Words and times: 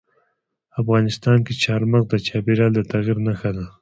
افغانستان 0.81 1.37
کې 1.45 1.53
چار 1.63 1.81
مغز 1.91 2.07
د 2.11 2.13
چاپېریال 2.27 2.71
د 2.75 2.79
تغیر 2.91 3.17
نښه 3.27 3.51
ده. 3.57 3.65